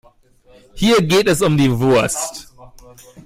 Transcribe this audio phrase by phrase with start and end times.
[0.73, 2.51] Hier geht es um die Wurst.